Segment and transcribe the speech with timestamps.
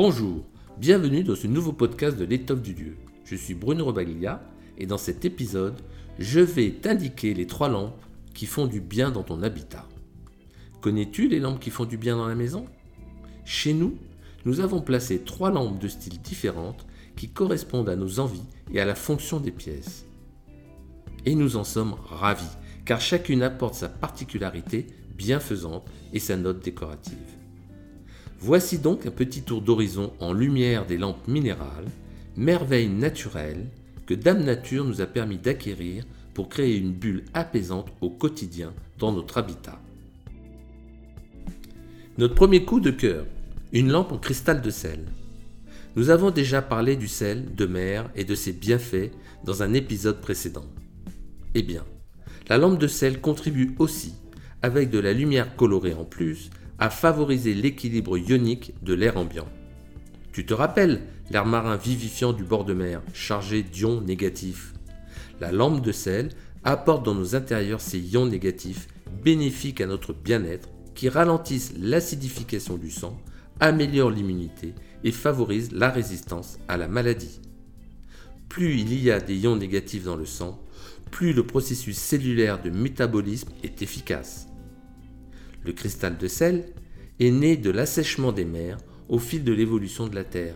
[0.00, 0.44] Bonjour,
[0.76, 2.96] bienvenue dans ce nouveau podcast de l'étoffe du Dieu.
[3.24, 4.40] Je suis Bruno Robaglia
[4.78, 5.74] et dans cet épisode,
[6.20, 8.00] je vais t'indiquer les trois lampes
[8.32, 9.88] qui font du bien dans ton habitat.
[10.82, 12.66] Connais-tu les lampes qui font du bien dans la maison?
[13.44, 13.98] Chez nous,
[14.44, 16.86] nous avons placé trois lampes de styles différentes
[17.16, 20.06] qui correspondent à nos envies et à la fonction des pièces.
[21.26, 24.86] Et nous en sommes ravis, car chacune apporte sa particularité
[25.16, 27.37] bienfaisante et sa note décorative.
[28.40, 31.88] Voici donc un petit tour d'horizon en lumière des lampes minérales,
[32.36, 33.66] merveille naturelle
[34.06, 39.10] que Dame Nature nous a permis d'acquérir pour créer une bulle apaisante au quotidien dans
[39.10, 39.80] notre habitat.
[42.16, 43.26] Notre premier coup de cœur,
[43.72, 45.04] une lampe en cristal de sel.
[45.96, 49.10] Nous avons déjà parlé du sel de mer et de ses bienfaits
[49.44, 50.66] dans un épisode précédent.
[51.54, 51.84] Eh bien,
[52.48, 54.14] la lampe de sel contribue aussi,
[54.62, 59.48] avec de la lumière colorée en plus, à favoriser l'équilibre ionique de l'air ambiant.
[60.32, 64.72] Tu te rappelles l'air marin vivifiant du bord de mer, chargé d'ions négatifs
[65.40, 66.30] La lampe de sel
[66.64, 68.88] apporte dans nos intérieurs ces ions négatifs
[69.22, 73.20] bénéfiques à notre bien-être qui ralentissent l'acidification du sang,
[73.60, 77.40] améliorent l'immunité et favorisent la résistance à la maladie.
[78.48, 80.60] Plus il y a des ions négatifs dans le sang,
[81.10, 84.48] plus le processus cellulaire de métabolisme est efficace.
[85.64, 86.66] Le cristal de sel
[87.20, 88.78] est né de l'assèchement des mers
[89.08, 90.54] au fil de l'évolution de la Terre,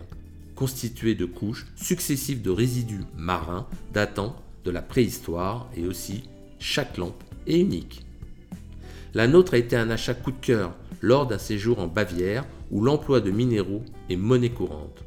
[0.55, 6.23] constitué de couches successives de résidus marins datant de la préhistoire et aussi
[6.59, 8.05] chaque lampe est unique.
[9.13, 12.81] La nôtre a été un achat coup de cœur lors d'un séjour en Bavière où
[12.81, 15.03] l'emploi de minéraux est monnaie courante.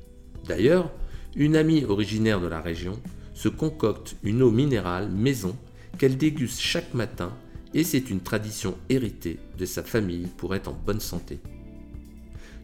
[0.47, 0.93] D'ailleurs,
[1.35, 3.01] une amie originaire de la région
[3.35, 5.57] se concocte une eau minérale maison
[5.99, 7.33] qu'elle déguste chaque matin
[7.77, 11.39] et c'est une tradition héritée de sa famille pour être en bonne santé.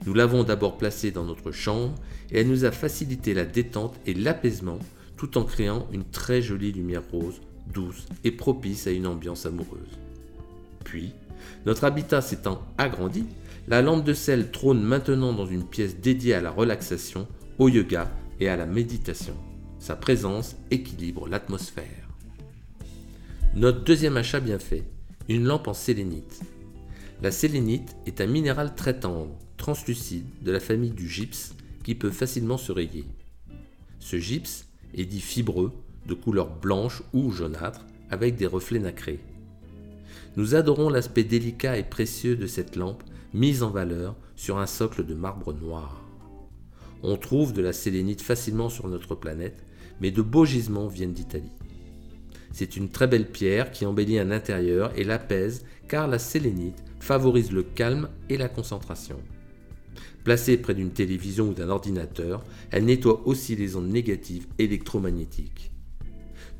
[0.06, 1.94] Nous l'avons d'abord placée dans notre chambre
[2.30, 4.78] et elle nous a facilité la détente et l'apaisement
[5.19, 7.42] tout en créant une très jolie lumière rose,
[7.72, 9.98] douce et propice à une ambiance amoureuse.
[10.82, 11.12] Puis,
[11.66, 13.26] notre habitat s'étant agrandi,
[13.69, 18.10] la lampe de sel trône maintenant dans une pièce dédiée à la relaxation, au yoga
[18.41, 19.34] et à la méditation.
[19.78, 22.08] Sa présence équilibre l'atmosphère.
[23.54, 24.84] Notre deuxième achat bien fait,
[25.28, 26.41] une lampe en sélénite.
[27.22, 32.10] La sélénite est un minéral très tendre, translucide, de la famille du gypse, qui peut
[32.10, 33.05] facilement se rayer.
[34.00, 35.72] Ce gypse est dit fibreux,
[36.06, 39.21] de couleur blanche ou jaunâtre, avec des reflets nacrés.
[40.37, 45.06] Nous adorons l'aspect délicat et précieux de cette lampe mise en valeur sur un socle
[45.06, 46.03] de marbre noir.
[47.03, 49.65] On trouve de la sélénite facilement sur notre planète,
[50.00, 51.53] mais de beaux gisements viennent d'Italie.
[52.52, 57.50] C'est une très belle pierre qui embellit un intérieur et l'apaise car la sélénite favorise
[57.52, 59.18] le calme et la concentration.
[60.24, 65.72] Placée près d'une télévision ou d'un ordinateur, elle nettoie aussi les ondes négatives électromagnétiques.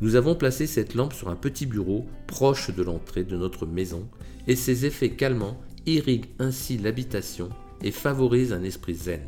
[0.01, 4.09] Nous avons placé cette lampe sur un petit bureau proche de l'entrée de notre maison
[4.49, 7.51] et ses effets calmants irriguent ainsi l'habitation
[7.83, 9.21] et favorisent un esprit zen.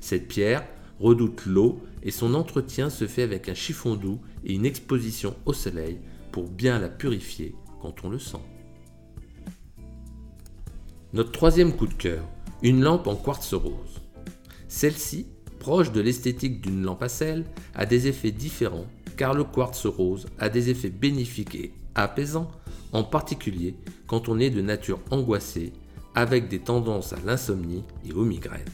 [0.00, 0.66] Cette pierre
[1.00, 5.52] redoute l'eau et son entretien se fait avec un chiffon doux et une exposition au
[5.52, 5.98] soleil
[6.32, 8.38] pour bien la purifier quand on le sent.
[11.12, 12.24] Notre troisième coup de cœur,
[12.62, 14.02] une lampe en quartz rose.
[14.68, 15.26] Celle-ci,
[15.58, 17.44] proche de l'esthétique d'une lampe à sel,
[17.74, 18.86] a des effets différents
[19.18, 22.50] car le quartz rose a des effets bénéfiques et apaisants,
[22.92, 23.74] en particulier
[24.06, 25.72] quand on est de nature angoissée,
[26.14, 28.64] avec des tendances à l'insomnie et aux migraines.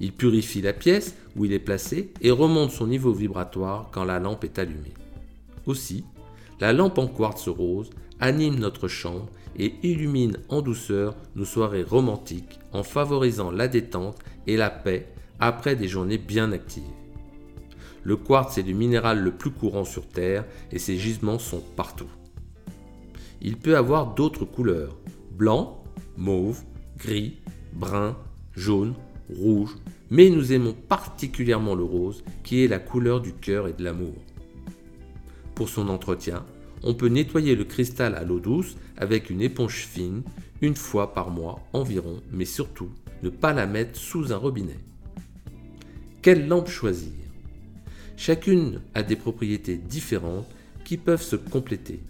[0.00, 4.18] Il purifie la pièce où il est placé et remonte son niveau vibratoire quand la
[4.18, 4.94] lampe est allumée.
[5.66, 6.04] Aussi,
[6.60, 12.58] la lampe en quartz rose anime notre chambre et illumine en douceur nos soirées romantiques
[12.72, 15.08] en favorisant la détente et la paix
[15.40, 16.82] après des journées bien actives.
[18.04, 22.08] Le quartz est le minéral le plus courant sur Terre et ses gisements sont partout.
[23.40, 24.96] Il peut avoir d'autres couleurs,
[25.32, 25.82] blanc,
[26.16, 26.62] mauve,
[26.96, 27.38] gris,
[27.72, 28.16] brun,
[28.54, 28.94] jaune
[29.36, 29.76] rouge,
[30.10, 34.14] mais nous aimons particulièrement le rose, qui est la couleur du cœur et de l'amour.
[35.54, 36.44] Pour son entretien,
[36.82, 40.22] on peut nettoyer le cristal à l'eau douce avec une éponge fine,
[40.60, 42.90] une fois par mois environ, mais surtout
[43.22, 44.78] ne pas la mettre sous un robinet.
[46.22, 47.12] Quelle lampe choisir?
[48.16, 50.48] Chacune a des propriétés différentes
[50.84, 52.00] qui peuvent se compléter.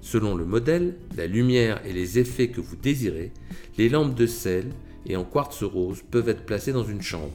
[0.00, 3.32] Selon le modèle, la lumière et les effets que vous désirez,
[3.78, 4.66] les lampes de sel
[5.06, 7.32] et en quartz rose peuvent être placés dans une chambre.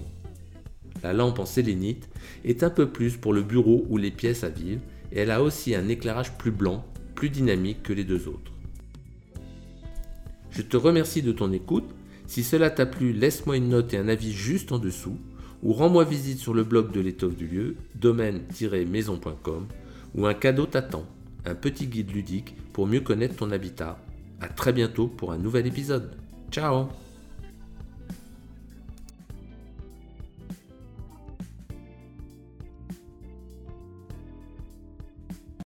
[1.03, 2.09] La lampe en sélénite
[2.43, 4.81] est un peu plus pour le bureau ou les pièces à vivre
[5.11, 6.85] et elle a aussi un éclairage plus blanc,
[7.15, 8.51] plus dynamique que les deux autres.
[10.51, 11.89] Je te remercie de ton écoute.
[12.25, 15.17] Si cela t'a plu, laisse-moi une note et un avis juste en dessous
[15.63, 19.67] ou rends-moi visite sur le blog de l'étoffe du lieu, domaine-maison.com,
[20.15, 21.05] où un cadeau t'attend,
[21.45, 23.99] un petit guide ludique pour mieux connaître ton habitat.
[24.39, 26.11] A très bientôt pour un nouvel épisode.
[26.51, 26.89] Ciao